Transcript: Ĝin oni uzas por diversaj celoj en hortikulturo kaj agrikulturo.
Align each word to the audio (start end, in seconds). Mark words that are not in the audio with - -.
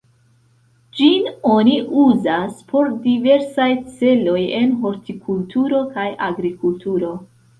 Ĝin 0.99 1.27
oni 1.55 1.75
uzas 2.03 2.55
por 2.71 2.89
diversaj 3.03 3.67
celoj 3.99 4.39
en 4.61 4.73
hortikulturo 4.85 5.83
kaj 5.99 6.09
agrikulturo. 6.29 7.13